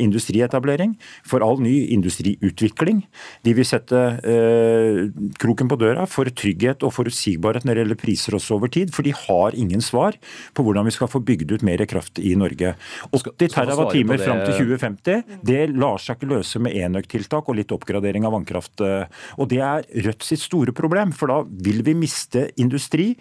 industrietablering, 0.89 0.97
for 1.25 1.43
all 1.43 1.59
ny 1.61 1.89
industriutvikling. 1.93 3.03
De 3.43 3.53
vil 3.53 3.65
sette 3.67 3.97
eh, 4.23 5.09
kroken 5.39 5.69
på 5.69 5.77
døra 5.79 6.05
for 6.09 6.25
trygghet 6.25 6.83
og 6.83 6.93
forutsigbarhet 6.95 7.65
når 7.65 7.75
det 7.75 7.83
gjelder 7.83 7.99
priser 7.99 8.37
også 8.37 8.57
over 8.57 8.71
tid, 8.71 8.93
for 8.93 9.03
de 9.03 9.13
har 9.13 9.55
ingen 9.55 9.81
svar 9.81 10.17
på 10.53 10.63
hvordan 10.63 10.87
vi 10.87 10.95
skal 10.95 11.11
få 11.11 11.21
bygd 11.21 11.51
ut 11.51 11.65
mer 11.65 11.83
kraft 11.89 12.19
i 12.19 12.35
Norge. 12.35 12.75
80 13.11 13.53
TWh 13.53 14.17
fram 14.19 14.43
til 14.45 14.55
2050, 14.57 15.37
det 15.45 15.61
lar 15.75 15.99
seg 16.01 16.17
ikke 16.17 16.33
løse 16.33 16.61
med 16.61 16.75
enøktiltak 16.75 17.49
og 17.49 17.59
litt 17.59 17.73
oppgradering 17.75 18.27
av 18.27 18.35
vannkraft. 18.37 18.79
Eh, 18.81 19.05
og 19.37 19.49
Det 19.49 19.59
er 19.59 19.87
Rødt 19.89 20.23
sitt 20.23 20.41
store 20.41 20.71
problem, 20.75 21.11
for 21.11 21.31
da 21.31 21.39
vil 21.65 21.81
vi 21.83 21.95
miste 21.97 22.49
industri. 22.61 23.15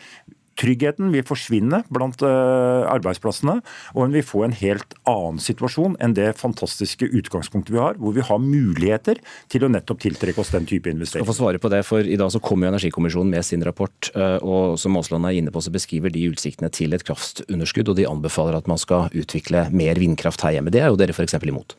Tryggheten 0.58 1.12
vil 1.14 1.24
forsvinne 1.26 1.82
blant 1.94 2.22
uh, 2.24 2.88
arbeidsplassene, 2.90 3.58
og 3.94 4.02
en 4.04 4.16
vil 4.16 4.26
få 4.26 4.44
en 4.46 4.56
helt 4.58 4.96
annen 5.08 5.38
situasjon 5.42 5.94
enn 6.02 6.16
det 6.18 6.32
fantastiske 6.40 7.06
utgangspunktet 7.06 7.74
vi 7.74 7.80
har, 7.82 7.98
hvor 8.00 8.16
vi 8.16 8.24
har 8.26 8.42
muligheter 8.42 9.22
til 9.52 9.66
å 9.66 9.70
nettopp 9.72 10.02
tiltrekke 10.02 10.42
oss 10.42 10.52
den 10.54 10.66
type 10.68 10.90
investeringer. 10.90 11.26
Skal 11.26 11.30
få 11.30 11.38
svare 11.38 11.62
på 11.62 11.70
det, 11.72 11.84
for 11.86 12.02
I 12.02 12.18
dag 12.18 12.32
så 12.34 12.42
kommer 12.42 12.66
jo 12.66 12.74
Energikommisjonen 12.74 13.32
med 13.32 13.46
sin 13.46 13.64
rapport, 13.66 14.10
uh, 14.18 14.36
og 14.42 14.76
som 14.82 14.98
Aasland 14.98 15.30
er 15.30 15.38
inne 15.38 15.54
på, 15.54 15.62
så 15.62 15.72
beskriver 15.74 16.12
de 16.14 16.26
utsiktene 16.32 16.72
til 16.74 16.96
et 16.96 17.06
kraftunderskudd, 17.06 17.94
og 17.94 17.98
de 18.00 18.08
anbefaler 18.10 18.58
at 18.58 18.70
man 18.70 18.80
skal 18.82 19.12
utvikle 19.14 19.68
mer 19.70 20.00
vindkraft 20.02 20.42
her 20.44 20.58
hjemme. 20.58 20.74
Det 20.74 20.82
er 20.82 20.90
jo 20.90 20.98
dere 21.00 21.14
f.eks. 21.14 21.38
imot? 21.38 21.78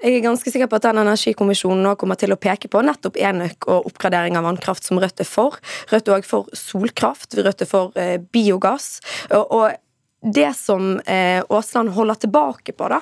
Jeg 0.00 0.16
er 0.16 0.24
ganske 0.24 0.48
sikker 0.52 0.70
på 0.70 0.78
at 0.78 0.86
den 0.88 1.02
energikommisjonen 1.02 1.84
nå 1.84 1.92
kommer 2.00 2.16
til 2.20 2.32
å 2.32 2.38
peke 2.40 2.70
på 2.72 2.80
nettopp 2.86 3.18
enøk 3.20 3.68
og 3.68 3.90
oppgradering 3.90 4.38
av 4.38 4.46
vannkraft, 4.48 4.86
som 4.88 5.00
Rødt 5.00 5.20
er 5.20 5.28
for. 5.28 5.60
Rødt 5.92 6.08
er 6.08 6.16
òg 6.16 6.28
for 6.28 6.48
solkraft, 6.56 7.36
Rødt 7.36 7.66
er 7.66 7.68
for 7.68 7.96
eh, 8.00 8.16
biogass. 8.32 8.98
og, 9.28 9.44
og 9.52 9.76
det 10.20 10.52
som 10.56 11.00
eh, 11.00 11.42
Aasland 11.48 11.88
holder 11.96 12.14
tilbake 12.14 12.72
på, 12.76 12.88
da, 12.92 13.00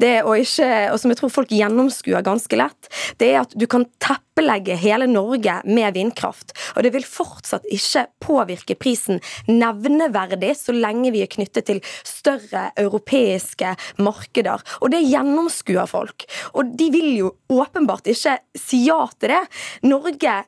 det 0.00 0.14
å 0.24 0.34
ikke, 0.40 0.68
og 0.92 1.00
som 1.00 1.12
jeg 1.12 1.20
tror 1.20 1.32
folk 1.32 1.52
gjennomskuer 1.52 2.24
ganske 2.24 2.58
lett, 2.58 2.88
det 3.20 3.32
er 3.32 3.42
at 3.42 3.52
du 3.58 3.66
kan 3.70 3.84
teppelegge 4.02 4.76
hele 4.80 5.08
Norge 5.10 5.58
med 5.68 5.96
vindkraft. 5.96 6.54
Og 6.74 6.86
det 6.86 6.94
vil 6.94 7.06
fortsatt 7.06 7.68
ikke 7.72 8.06
påvirke 8.24 8.78
prisen 8.80 9.20
nevneverdig 9.50 10.54
så 10.58 10.74
lenge 10.76 11.12
vi 11.14 11.24
er 11.24 11.32
knyttet 11.32 11.68
til 11.68 11.82
større 11.84 12.70
europeiske 12.80 13.74
markeder. 14.00 14.64
Og 14.80 14.94
det 14.94 15.04
gjennomskuer 15.04 15.90
folk. 15.90 16.26
Og 16.56 16.72
de 16.78 16.90
vil 16.94 17.10
jo 17.18 17.34
åpenbart 17.52 18.08
ikke 18.10 18.38
si 18.58 18.86
ja 18.88 19.02
til 19.18 19.34
det. 19.34 19.44
Norge 19.84 20.40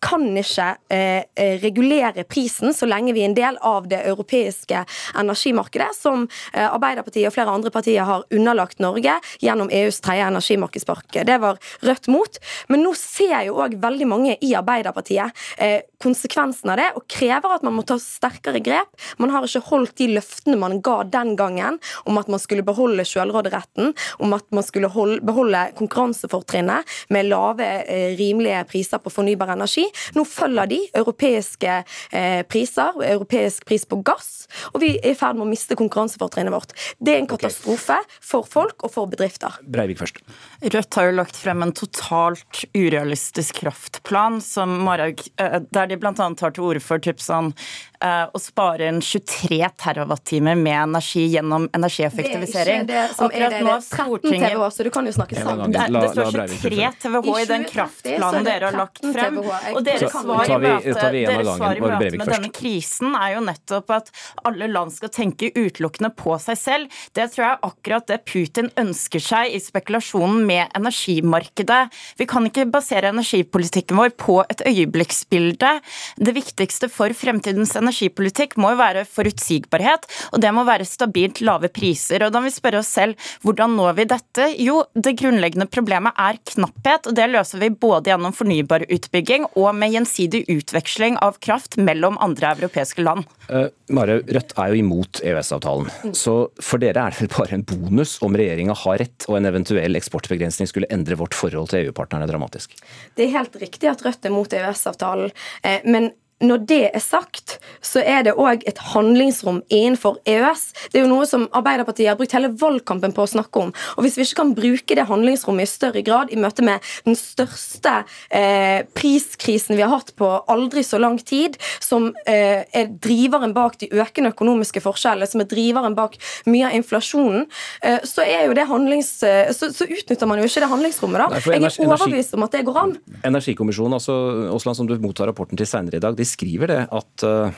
kan 0.00 0.24
ikke 0.40 0.68
eh, 0.92 1.22
eh, 1.36 1.56
regulere 1.62 2.24
prisen 2.28 2.74
så 2.76 2.88
lenge 2.88 3.14
vi 3.16 3.24
er 3.24 3.30
en 3.30 3.36
del 3.36 3.58
av 3.66 3.88
det 3.90 4.00
europeiske 4.08 4.84
energimarkedet, 5.20 5.90
som 5.96 6.26
eh, 6.52 6.66
Arbeiderpartiet 6.66 7.28
og 7.28 7.36
flere 7.36 7.54
andre 7.54 7.72
partier 7.74 8.08
har 8.08 8.24
underlagt 8.32 8.80
Norge 8.80 9.18
gjennom 9.42 9.70
EUs 9.72 10.00
tredje 10.04 10.28
energimarkedspakke. 10.30 11.24
Det 11.28 11.38
var 11.42 11.60
Rødt 11.84 12.08
mot. 12.12 12.38
Men 12.68 12.84
nå 12.84 12.94
ser 12.98 13.46
jo 13.46 13.60
òg 13.62 13.76
veldig 13.80 14.08
mange 14.08 14.36
i 14.44 14.54
Arbeiderpartiet 14.58 15.36
eh, 15.60 15.80
konsekvensen 16.02 16.72
av 16.72 16.80
det, 16.80 16.88
og 16.96 17.06
krever 17.10 17.56
at 17.56 17.64
man 17.66 17.76
må 17.76 17.84
ta 17.86 17.98
sterkere 18.00 18.62
grep. 18.64 18.90
Man 19.20 19.32
har 19.34 19.46
ikke 19.46 19.62
holdt 19.68 19.96
de 20.00 20.10
løftene 20.16 20.58
man 20.60 20.80
ga 20.84 21.00
den 21.08 21.34
gangen 21.38 21.78
om 22.08 22.20
at 22.20 22.30
man 22.32 22.42
skulle 22.42 22.64
beholde 22.66 23.04
selvråderetten, 23.08 23.94
om 24.24 24.36
at 24.36 24.46
man 24.54 24.66
skulle 24.66 24.90
holde, 24.92 25.20
beholde 25.26 25.66
konkurransefortrinnet 25.78 26.88
med 27.14 27.28
lave, 27.30 27.66
eh, 27.84 28.16
rimelige 28.18 28.64
priser 28.70 29.02
på 29.02 29.12
fornybar 29.12 29.54
energi. 29.54 29.86
Nå 30.16 30.24
følger 30.28 30.70
de 30.70 30.80
europeiske 31.02 31.76
eh, 32.12 32.42
priser, 32.48 32.96
europeisk 33.10 33.66
pris 33.68 33.86
på 33.88 34.00
gass, 34.06 34.46
og 34.72 34.80
vi 34.82 34.94
er 34.98 35.12
i 35.12 35.18
ferd 35.18 35.38
med 35.38 35.46
å 35.46 35.50
miste 35.50 35.78
konkurransefortrinnet 35.78 36.54
vårt. 36.54 36.74
Det 36.98 37.14
er 37.14 37.22
en 37.22 37.30
katastrofe 37.30 38.00
okay. 38.00 38.20
for 38.32 38.48
folk 38.48 38.86
og 38.86 38.94
for 38.94 39.10
bedrifter. 39.10 39.60
Breivik 39.62 40.00
først. 40.00 40.22
Rødt 40.60 40.98
har 40.98 41.08
jo 41.08 41.16
lagt 41.18 41.38
frem 41.38 41.64
en 41.64 41.74
totalt 41.76 42.64
urealistisk 42.76 43.62
kraftplan 43.62 44.40
som 44.44 44.80
Marhaug, 44.84 45.22
eh, 45.40 45.60
der 45.90 45.96
de 45.96 46.00
bl.a. 46.00 46.34
tar 46.34 46.54
til 46.54 46.64
orde 46.64 46.82
for 46.82 47.02
typ 47.02 47.20
sånn 47.22 47.52
å 48.00 48.40
spare 48.40 48.86
inn 48.88 49.00
23 49.04 49.58
TWh 49.76 50.54
med 50.56 50.72
energi 50.72 51.26
gjennom 51.34 51.66
energieffektivisering. 51.76 52.86
Det 52.88 52.96
er 52.96 53.10
ikke 53.10 53.10
det 53.10 53.16
som 53.16 53.26
er 53.28 53.42
det. 53.44 53.58
det 53.60 53.72
er 53.74 53.82
13 53.84 54.54
TWh, 54.54 54.68
så 54.72 54.86
du 54.86 54.90
kan 54.94 55.08
jo 55.08 55.12
snakke 55.12 55.36
sammen. 55.36 55.74
Det, 55.74 55.84
det 55.92 56.08
står 56.14 56.38
23 56.54 56.88
TWh 57.02 57.28
i 57.42 57.44
den 57.50 57.66
kraftplanen 57.68 58.48
dere 58.48 58.70
har 58.70 58.78
lagt 58.78 59.04
frem. 59.04 59.40
Og 59.74 59.82
deres 59.84 60.14
svar 60.14 60.48
i 60.48 60.58
møte, 60.64 61.10
deres 61.12 61.50
svar 61.58 61.76
i 61.76 61.84
møte 61.84 62.10
med 62.22 62.32
denne 62.32 62.50
krisen 62.56 63.18
er 63.18 63.34
jo 63.34 63.44
nettopp 63.44 63.94
at 63.98 64.08
alle 64.48 64.70
land 64.72 64.94
skal 64.96 65.12
tenke 65.12 65.52
utelukkende 65.52 66.12
på 66.16 66.38
seg 66.40 66.60
selv. 66.60 66.98
Det 67.12 67.28
tror 67.34 67.44
jeg 67.44 67.52
er 67.58 67.68
akkurat 67.68 68.08
det 68.08 68.20
Putin 68.24 68.72
ønsker 68.80 69.24
seg 69.24 69.52
i 69.52 69.60
spekulasjonen 69.60 70.48
med 70.48 70.72
energimarkedet. 70.78 71.82
Vi 72.16 72.28
kan 72.30 72.48
ikke 72.48 72.64
basere 72.72 73.12
energipolitikken 73.12 74.00
vår 74.00 74.16
på 74.16 74.40
et 74.48 74.64
øyeblikksbilde. 74.64 75.76
Det 76.16 76.36
viktigste 76.36 76.88
for 76.92 77.12
fremtidens 77.16 77.76
energi 77.76 77.89
energipolitikk 77.90 78.56
må 78.60 78.74
jo 78.74 78.80
være 78.80 79.04
forutsigbarhet, 79.08 80.06
og 80.32 80.42
det 80.42 80.52
må 80.54 80.64
være 80.68 80.86
stabilt 80.88 81.42
lave 81.44 81.70
priser. 81.72 82.24
Og 82.24 82.32
da 82.32 82.40
må 82.40 82.48
vi 82.48 82.54
spørre 82.54 82.80
oss 82.80 82.92
selv 82.94 83.18
hvordan 83.44 83.76
når 83.78 83.96
vi 83.98 84.08
dette? 84.10 84.48
Jo, 84.60 84.84
det 84.94 85.16
grunnleggende 85.20 85.68
problemet 85.70 86.16
er 86.20 86.38
knapphet, 86.52 87.10
og 87.10 87.16
det 87.18 87.28
løser 87.32 87.62
vi 87.62 87.70
både 87.70 88.12
gjennom 88.12 88.34
fornybar 88.36 88.86
utbygging 88.90 89.48
og 89.54 89.72
med 89.76 89.94
gjensidig 89.96 90.44
utveksling 90.50 91.18
av 91.24 91.40
kraft 91.42 91.78
mellom 91.80 92.18
andre 92.22 92.54
europeiske 92.56 93.04
land. 93.04 93.26
Uh, 93.50 93.66
Mare, 93.90 94.20
Rødt 94.30 94.54
er 94.60 94.70
jo 94.70 94.78
imot 94.78 95.20
EØS-avtalen, 95.26 96.14
så 96.14 96.34
for 96.62 96.82
dere 96.82 97.02
er 97.02 97.14
det 97.14 97.24
vel 97.24 97.32
bare 97.34 97.56
en 97.56 97.66
bonus 97.66 98.16
om 98.22 98.36
regjeringa 98.38 98.76
har 98.84 99.00
rett 99.02 99.26
og 99.26 99.40
en 99.40 99.50
eventuell 99.50 99.98
eksportbegrensning 99.98 100.70
skulle 100.70 100.90
endre 100.94 101.18
vårt 101.18 101.34
forhold 101.34 101.72
til 101.72 101.88
EU-partnerne 101.88 102.28
dramatisk? 102.30 102.76
Det 103.18 103.26
er 103.26 103.34
helt 103.34 103.58
riktig 103.58 103.90
at 103.90 104.04
Rødt 104.06 104.28
er 104.28 104.34
mot 104.34 104.54
EØS-avtalen, 104.60 105.34
eh, 105.66 105.82
men 105.90 106.12
når 106.40 106.64
det 106.68 106.82
er 106.94 107.02
sagt, 107.04 107.58
så 107.84 108.00
er 108.00 108.24
det 108.24 108.36
òg 108.40 108.64
et 108.68 108.78
handlingsrom 108.92 109.60
innenfor 109.68 110.18
EØS. 110.28 110.62
Det 110.92 111.00
er 111.00 111.04
jo 111.04 111.12
noe 111.12 111.26
som 111.28 111.46
Arbeiderpartiet 111.56 112.08
har 112.08 112.18
brukt 112.18 112.34
hele 112.36 112.52
valgkampen 112.60 113.14
på 113.16 113.24
å 113.24 113.30
snakke 113.30 113.64
om. 113.66 113.72
Og 113.96 114.04
Hvis 114.04 114.16
vi 114.16 114.24
ikke 114.24 114.40
kan 114.40 114.54
bruke 114.56 114.96
det 114.96 115.06
handlingsrommet 115.10 115.68
i 115.68 115.70
større 115.70 116.04
grad 116.06 116.32
i 116.32 116.38
møte 116.40 116.64
med 116.64 116.84
den 117.04 117.18
største 117.18 118.02
eh, 118.32 118.86
priskrisen 118.96 119.76
vi 119.76 119.84
har 119.84 119.92
hatt 119.92 120.14
på 120.16 120.30
aldri 120.50 120.84
så 120.86 121.00
lang 121.00 121.18
tid, 121.20 121.58
som 121.80 122.10
eh, 122.24 122.64
er 122.64 122.90
driveren 123.04 123.54
bak 123.56 123.76
de 123.82 123.90
økende 123.92 124.32
økonomiske 124.32 124.82
forskjellene, 124.84 125.28
som 125.28 125.44
er 125.44 125.50
driveren 125.50 125.96
bak 125.98 126.16
mye 126.48 126.70
av 126.70 126.78
inflasjonen, 126.78 127.46
eh, 127.84 128.00
så, 128.08 128.24
handlings, 128.70 129.12
eh, 129.22 129.52
så, 129.56 129.70
så, 129.74 129.84
utnytter 129.90 130.28
man 130.28 130.40
jo 130.40 130.48
ikke 130.48 130.64
det 130.64 130.70
handlingsrommet. 130.72 131.20
da. 131.20 131.28
Nei, 131.36 131.60
Jeg 131.60 131.68
er 131.68 131.88
overbevist 131.88 132.36
om 132.38 132.46
at 132.46 132.56
det 132.56 132.64
går 132.68 132.80
an. 132.80 132.96
Energikommisjonen, 133.26 133.98
altså, 133.98 134.16
Osland, 134.54 134.80
som 134.80 134.88
du 134.88 134.96
mottar 135.02 135.28
rapporten 135.30 135.58
til 135.58 135.68
senere 135.68 136.00
i 136.00 136.02
dag, 136.02 136.16
de 136.16 136.29
skriver 136.30 136.70
det 136.70 136.84
at 136.96 137.26
uh, 137.26 137.50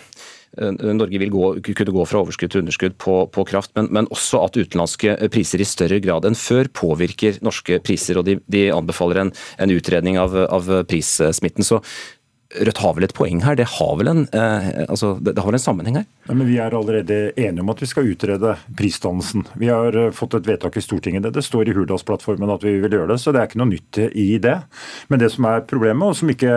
Norge 0.93 1.17
vil 1.17 1.31
gå, 1.33 1.45
kunne 1.65 1.95
gå 1.97 2.03
fra 2.05 2.21
overskudd 2.21 2.53
til 2.53 2.61
underskudd 2.61 2.97
på, 3.01 3.15
på 3.33 3.45
kraft, 3.49 3.73
men, 3.79 3.89
men, 3.95 4.09
også 4.13 4.43
at 4.45 4.59
utenlandske 4.61 5.15
priser 5.33 5.63
i 5.65 5.69
større 5.69 6.01
grad 6.05 6.27
enn 6.29 6.37
før 6.37 6.69
påvirker 6.77 7.39
norske 7.45 7.79
priser. 7.85 8.21
og 8.21 8.27
De, 8.29 8.37
de 8.53 8.67
anbefaler 8.75 9.23
en, 9.23 9.33
en 9.65 9.73
utredning 9.73 10.21
av, 10.21 10.37
av 10.53 10.69
prissmitten. 10.91 11.65
Så 11.65 11.81
Rødt 12.53 12.81
har 12.83 12.95
vel 12.97 13.07
et 13.07 13.15
poeng 13.17 13.41
her? 13.41 13.57
Det 13.57 13.65
har 13.79 13.93
vel 13.97 14.11
en, 14.11 14.23
eh, 14.37 14.67
altså, 14.85 15.15
det, 15.21 15.33
det 15.33 15.41
har 15.41 15.49
vel 15.49 15.57
en 15.57 15.63
sammenheng 15.63 15.97
her? 16.01 16.07
Ja, 16.29 16.35
men 16.35 16.47
Vi 16.47 16.59
er 16.61 16.75
allerede 16.77 17.33
enige 17.37 17.65
om 17.65 17.73
at 17.73 17.81
vi 17.81 17.89
skal 17.89 18.11
utrede 18.13 18.55
prisdannelsen. 18.77 19.47
Vi 19.59 19.71
har 19.73 19.97
uh, 19.97 20.11
fått 20.13 20.37
et 20.37 20.49
vedtak 20.51 20.77
i 20.77 20.85
Stortinget. 20.85 21.25
Det, 21.25 21.33
det 21.39 21.45
står 21.47 21.71
i 21.71 21.77
Hurdalsplattformen 21.77 22.53
at 22.53 22.65
vi 22.67 22.77
vil 22.83 22.99
gjøre 22.99 23.15
det, 23.15 23.19
så 23.23 23.33
det 23.33 23.41
er 23.41 23.51
ikke 23.51 23.63
noe 23.63 23.73
nytt 23.73 24.01
i 24.13 24.29
det. 24.43 24.59
Men 25.09 25.23
det 25.23 25.33
som 25.33 25.49
er 25.49 25.65
problemet, 25.69 26.13
og 26.13 26.19
som 26.19 26.33
ikke 26.33 26.53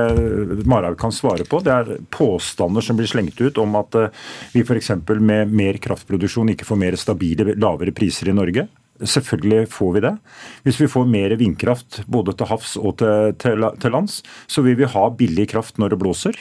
Marhaug 0.68 1.00
kan 1.00 1.16
svare 1.16 1.48
på, 1.48 1.64
det 1.64 1.74
er 1.74 1.94
påstander 2.14 2.84
som 2.84 3.00
blir 3.00 3.10
slengt 3.10 3.40
ut 3.40 3.62
om 3.64 3.80
at 3.80 4.00
uh, 4.00 4.26
vi 4.56 4.66
f.eks. 4.66 4.92
med 5.16 5.54
mer 5.56 5.80
kraftproduksjon 5.82 6.52
ikke 6.56 6.68
får 6.68 6.82
mer 6.82 7.00
stabile, 7.00 7.56
lavere 7.56 7.96
priser 7.96 8.32
i 8.32 8.36
Norge. 8.36 8.68
Selvfølgelig 9.04 9.68
får 9.74 9.94
vi 9.96 10.04
det. 10.06 10.14
Hvis 10.64 10.80
vi 10.80 10.88
får 10.88 11.08
mer 11.10 11.36
vindkraft 11.40 12.04
både 12.08 12.36
til 12.38 12.48
havs 12.48 12.76
og 12.80 12.98
til, 13.02 13.34
til, 13.42 13.66
til 13.82 13.92
lands, 13.92 14.22
så 14.48 14.64
vil 14.64 14.78
vi 14.80 14.88
ha 14.88 15.10
billig 15.20 15.50
kraft 15.52 15.82
når 15.82 15.94
det 15.94 16.00
blåser. 16.00 16.40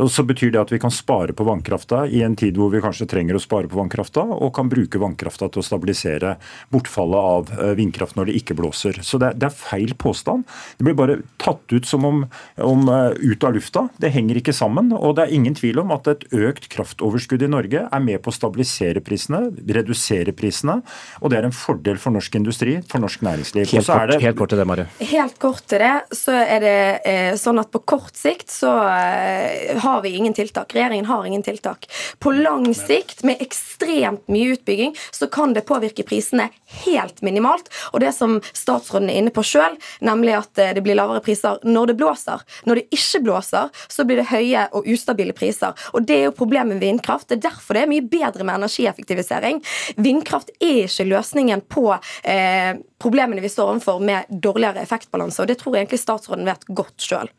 Og 0.00 0.10
så 0.12 0.24
betyr 0.26 0.52
det 0.54 0.60
at 0.62 0.72
vi 0.72 0.80
kan 0.80 0.92
spare 0.94 1.34
på 1.36 1.44
vannkrafta 1.46 2.04
i 2.08 2.22
en 2.24 2.36
tid 2.38 2.58
hvor 2.60 2.70
vi 2.72 2.82
kanskje 2.82 3.08
trenger 3.10 3.36
å 3.36 3.42
spare 3.42 3.68
på 3.70 3.78
vannkrafta, 3.78 4.22
og 4.22 4.54
kan 4.56 4.70
bruke 4.72 5.00
vannkrafta 5.00 5.50
til 5.50 5.62
å 5.62 5.66
stabilisere 5.66 6.36
bortfallet 6.72 7.30
av 7.34 7.52
eh, 7.56 7.74
vindkraft 7.78 8.16
når 8.18 8.30
det 8.30 8.38
ikke 8.40 8.56
blåser. 8.58 9.00
Så 9.06 9.20
det, 9.20 9.34
det 9.40 9.50
er 9.50 9.56
feil 9.56 9.94
påstand. 9.98 10.46
Det 10.78 10.86
blir 10.86 10.98
bare 10.98 11.18
tatt 11.42 11.64
ut 11.72 11.88
som 11.88 12.06
om, 12.06 12.22
om 12.64 12.88
uh, 12.88 13.10
ut 13.16 13.44
av 13.44 13.54
lufta. 13.56 13.86
Det 14.00 14.12
henger 14.14 14.40
ikke 14.40 14.54
sammen. 14.56 14.92
Og 14.96 15.16
det 15.18 15.26
er 15.26 15.34
ingen 15.36 15.56
tvil 15.56 15.82
om 15.82 15.92
at 15.94 16.08
et 16.10 16.26
økt 16.36 16.68
kraftoverskudd 16.72 17.44
i 17.44 17.50
Norge 17.50 17.84
er 17.86 18.04
med 18.04 18.22
på 18.24 18.32
å 18.32 18.36
stabilisere 18.36 19.02
prisene, 19.04 19.46
redusere 19.68 20.34
prisene, 20.36 20.80
og 21.20 21.32
det 21.32 21.40
er 21.40 21.48
en 21.48 21.56
fordel 21.56 22.00
for 22.00 22.14
norsk 22.14 22.38
industri, 22.38 22.78
for 22.90 23.02
norsk 23.02 23.24
næringsliv. 23.26 23.68
Helt 23.70 23.90
kort, 23.90 24.10
det, 24.10 24.20
helt 24.24 24.38
kort 24.38 24.52
til 24.52 24.60
det, 24.60 24.66
Mari. 24.68 24.86
Helt 25.10 25.38
kort 25.42 25.64
til 25.70 25.82
det, 25.82 25.94
så 26.16 26.36
er 26.40 26.64
det 26.64 26.76
eh, 27.08 27.32
sånn 27.40 27.60
at 27.62 27.70
på 27.72 27.82
kort 27.94 28.16
sikt 28.18 28.50
så 28.52 28.72
eh, 28.88 29.59
har 29.78 30.02
vi 30.02 30.08
ingen 30.08 30.34
tiltak. 30.34 30.74
Regjeringen 30.74 31.06
har 31.06 31.24
ingen 31.24 31.42
tiltak. 31.42 31.90
På 32.18 32.32
lang 32.32 32.74
sikt, 32.74 33.22
med 33.22 33.42
ekstremt 33.42 34.28
mye 34.28 34.54
utbygging, 34.54 34.96
så 35.10 35.26
kan 35.26 35.54
det 35.54 35.66
påvirke 35.68 36.04
prisene 36.06 36.48
helt 36.84 37.22
minimalt. 37.22 37.70
Og 37.92 38.00
det 38.00 38.12
som 38.16 38.38
statsråden 38.52 39.10
er 39.10 39.20
inne 39.20 39.34
på 39.34 39.44
sjøl, 39.46 39.76
nemlig 40.04 40.36
at 40.38 40.60
eh, 40.60 40.74
det 40.76 40.84
blir 40.84 40.98
lavere 40.98 41.22
priser 41.24 41.60
når 41.66 41.92
det 41.92 41.98
blåser. 42.00 42.44
Når 42.68 42.80
det 42.80 42.98
ikke 42.98 43.22
blåser, 43.26 43.70
så 43.88 44.06
blir 44.06 44.22
det 44.22 44.28
høye 44.30 44.66
og 44.76 44.88
ustabile 44.90 45.36
priser. 45.36 45.76
Og 45.94 46.06
det 46.06 46.18
er 46.18 46.28
jo 46.28 46.36
problemet 46.36 46.76
med 46.76 46.84
vindkraft. 46.84 47.28
Det 47.28 47.40
er 47.40 47.48
derfor 47.50 47.76
det 47.76 47.84
er 47.84 47.92
mye 47.92 48.06
bedre 48.10 48.46
med 48.46 48.60
energieffektivisering. 48.60 49.62
Vindkraft 50.00 50.52
er 50.60 50.84
ikke 50.86 51.08
løsningen 51.10 51.64
på 51.70 51.86
eh, 51.94 52.76
problemene 53.00 53.42
vi 53.44 53.52
står 53.52 53.74
overfor 53.74 54.04
med 54.04 54.28
dårligere 54.28 54.84
effektbalanse, 54.84 55.42
og 55.42 55.50
det 55.50 55.58
tror 55.60 55.76
jeg 55.76 55.86
egentlig 55.86 56.02
statsråden 56.02 56.48
vet 56.48 56.68
godt 56.68 57.10
sjøl. 57.10 57.30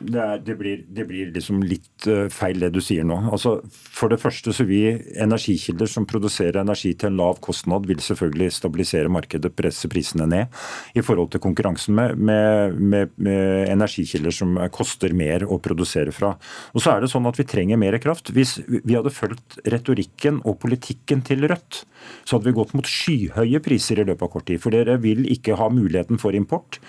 Det, 0.00 0.18
er, 0.20 0.40
det, 0.42 0.54
blir, 0.58 0.80
det, 0.90 1.04
blir, 1.06 1.30
liksom 1.34 1.62
litt 1.62 2.06
uh, 2.10 2.26
feil 2.32 2.58
det 2.62 2.72
du 2.74 2.80
sier 2.82 3.06
nå. 3.06 3.16
Altså, 3.34 3.56
for 3.70 4.10
det 4.10 4.18
første 4.22 4.52
så 4.54 4.66
vil 4.66 4.98
energikilder 5.22 5.90
som 5.90 6.06
produserer 6.08 6.60
energi 6.62 6.94
til 6.98 7.12
en 7.12 7.20
lav 7.20 7.38
kostnad, 7.44 7.86
vil 7.86 8.02
selvfølgelig 8.02 8.50
stabilisere 8.56 9.12
markedet, 9.12 9.52
presse 9.54 9.90
prisene 9.90 10.26
ned 10.30 10.98
i 10.98 11.04
forhold 11.04 11.30
til 11.34 11.42
konkurransen 11.44 11.94
med, 11.94 12.18
med, 12.18 12.78
med, 12.80 13.14
med 13.22 13.70
energikilder 13.70 14.34
som 14.34 14.58
koster 14.74 15.14
mer 15.16 15.46
å 15.46 15.60
produsere 15.62 16.14
fra. 16.14 16.34
Og 16.74 16.82
så 16.82 16.94
er 16.94 17.04
det 17.04 17.12
sånn 17.12 17.30
at 17.30 17.38
Vi 17.38 17.46
trenger 17.48 17.78
mer 17.80 17.96
kraft. 18.02 18.30
Hvis 18.34 18.56
vi 18.66 18.94
hadde 18.94 19.12
fulgt 19.14 19.58
retorikken 19.70 20.40
og 20.46 20.58
politikken 20.62 21.22
til 21.26 21.46
Rødt, 21.50 21.84
så 22.24 22.36
hadde 22.36 22.48
vi 22.48 22.56
gått 22.56 22.74
mot 22.76 22.88
skyhøye 22.88 23.60
priser 23.64 24.00
i 24.00 24.06
løpet 24.06 24.26
av 24.26 24.32
kort 24.32 24.46
tid. 24.48 24.60
For 24.62 24.74
dere 24.74 24.96
vil 25.02 25.24
ikke 25.30 25.58
ha 25.60 25.70
muligheten 25.72 26.20
for 26.20 26.36
import 26.36 26.80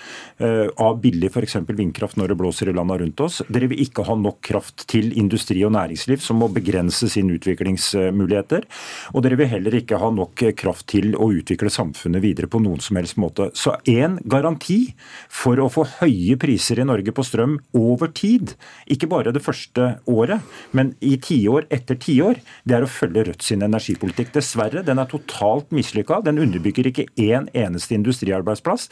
uh, 0.42 0.68
av 0.82 1.00
billig 1.04 1.32
f.eks. 1.32 1.58
vindkraft 1.70 2.20
når 2.20 2.34
det 2.34 2.40
blåser 2.40 2.72
i 2.72 2.76
landet 2.76 2.95
rundt 3.02 3.22
oss. 3.26 3.42
Dere 3.52 3.70
vil 3.72 3.82
ikke 3.84 4.06
ha 4.08 4.16
nok 4.20 4.40
kraft 4.46 4.86
til 4.92 5.12
industri 5.20 5.64
og 5.68 5.74
næringsliv, 5.76 6.22
som 6.24 6.40
må 6.42 6.50
begrense 6.54 7.10
sine 7.12 7.36
utviklingsmuligheter. 7.38 8.68
Og 9.14 9.26
dere 9.26 9.40
vil 9.40 9.52
heller 9.52 9.76
ikke 9.82 10.00
ha 10.02 10.12
nok 10.14 10.46
kraft 10.58 10.88
til 10.94 11.16
å 11.20 11.30
utvikle 11.36 11.72
samfunnet 11.74 12.24
videre 12.24 12.50
på 12.52 12.62
noen 12.64 12.84
som 12.84 13.00
helst 13.00 13.20
måte. 13.22 13.50
Så 13.58 13.76
en 13.92 14.20
garanti 14.24 14.96
for 15.32 15.60
å 15.60 15.70
få 15.72 15.88
høye 16.00 16.38
priser 16.40 16.80
i 16.82 16.88
Norge 16.88 17.16
på 17.16 17.26
strøm 17.26 17.58
over 17.76 18.14
tid, 18.16 18.56
ikke 18.92 19.10
bare 19.12 19.34
det 19.36 19.44
første 19.44 19.96
året, 20.12 20.46
men 20.76 20.94
i 21.04 21.16
tiår 21.22 21.68
etter 21.74 22.00
tiår, 22.00 22.40
det 22.64 22.80
er 22.80 22.86
å 22.86 22.92
følge 22.92 23.26
Rødt 23.26 23.46
sin 23.46 23.64
energipolitikk. 23.66 24.34
Dessverre, 24.36 24.84
den 24.86 25.00
er 25.02 25.10
totalt 25.10 25.72
mislykka. 25.74 26.20
Den 26.26 26.38
underbygger 26.42 26.92
ikke 26.92 27.08
én 27.18 27.48
eneste 27.58 27.96
industriarbeidsplass. 27.98 28.90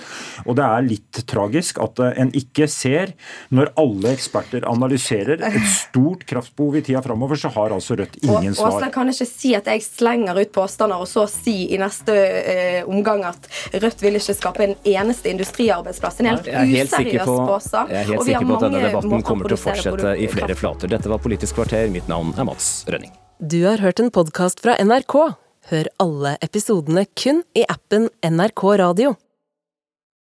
Og 0.47 0.57
det 0.57 0.65
er 0.65 0.87
litt 0.87 1.21
tragisk 1.29 1.81
at 1.83 2.01
en 2.09 2.31
ikke 2.37 2.65
ser, 2.71 3.13
når 3.53 3.73
alle 3.77 3.92
alle 3.93 4.13
eksperter 4.13 4.65
analyserer 4.69 5.41
et 5.47 5.67
stort 5.69 6.25
kraftbehov 6.25 6.77
i 6.77 6.81
tida 6.81 7.01
framover, 7.01 7.35
så 7.35 7.51
har 7.53 7.73
altså 7.75 7.95
Rødt 7.95 8.15
ingen 8.21 8.55
svar. 8.55 8.77
Åsland 8.77 8.93
kan 8.93 9.09
ikke 9.11 9.27
si 9.29 9.53
at 9.55 9.67
jeg 9.69 9.83
slenger 9.85 10.39
ut 10.41 10.51
påstander, 10.55 11.01
og 11.03 11.09
så 11.09 11.25
si 11.29 11.55
i 11.73 11.79
neste 11.81 12.15
eh, 12.15 12.79
omgang 12.89 13.25
at 13.29 13.49
Rødt 13.73 14.03
vil 14.03 14.17
ikke 14.19 14.35
skape 14.37 14.65
en 14.65 14.75
eneste 14.95 15.29
industriarbeidsplass. 15.29 16.21
En 16.23 16.31
helt 16.31 16.49
useriøs 16.49 17.27
påstand. 17.27 17.93
Jeg 17.93 18.01
er 18.01 18.11
helt 18.11 18.27
sikker 18.29 18.49
på 18.49 18.57
at 18.57 18.67
denne 18.67 18.85
debatten 18.87 19.27
kommer 19.27 19.51
til 19.51 19.57
å 19.57 19.63
fortsette 19.67 20.15
i 20.17 20.29
flere 20.31 20.57
flater. 20.57 20.91
Dette 20.93 21.11
var 21.11 21.21
Politisk 21.23 21.59
kvarter. 21.59 21.87
Mitt 21.93 22.09
navn 22.11 22.33
er 22.37 22.47
Mats 22.47 22.83
Rønning. 22.89 23.13
Du 23.39 23.63
har 23.65 23.81
hørt 23.83 23.99
en 23.99 24.11
podkast 24.13 24.63
fra 24.63 24.75
NRK. 24.79 25.15
Hør 25.71 25.87
alle 26.03 26.35
episodene 26.43 27.05
kun 27.19 27.43
i 27.55 27.63
appen 27.71 28.09
NRK 28.23 28.65
Radio. 28.81 29.15